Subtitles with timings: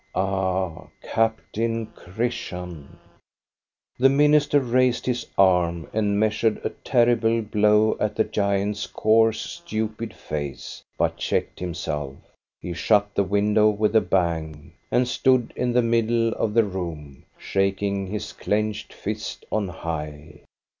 [0.15, 2.97] Ah, Captain Christian!
[3.99, 10.11] The minister raised his arm and measured a terrible blow at the giant's coarse, stupid
[10.11, 12.15] face, but checked himself
[12.59, 17.23] He shut the window with a bang, and stood in the middle of the room,
[17.37, 20.41] shaking his clenched fist on high.